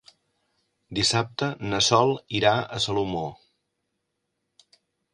[0.99, 3.25] Dissabte na Sol irà a Salomó.